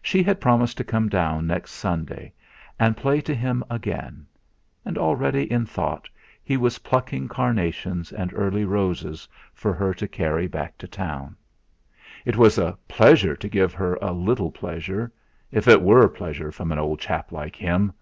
[0.00, 2.32] She had promised to come down next Sunday
[2.80, 4.24] and play to him again,
[4.82, 6.08] and already in thought
[6.42, 11.36] he was plucking carnations and early roses for her to carry back to town.
[12.24, 15.12] It was a pleasure to give her a little pleasure,
[15.52, 17.92] if it WERE pleasure from an old chap like him!